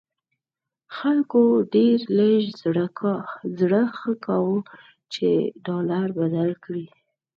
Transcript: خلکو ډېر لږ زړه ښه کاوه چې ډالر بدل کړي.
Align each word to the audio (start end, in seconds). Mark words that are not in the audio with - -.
خلکو 0.97 1.41
ډېر 1.75 1.97
لږ 2.17 2.41
زړه 3.61 3.83
ښه 3.97 4.11
کاوه 4.25 4.59
چې 5.13 5.27
ډالر 5.65 6.07
بدل 6.19 6.49
کړي. 6.63 6.85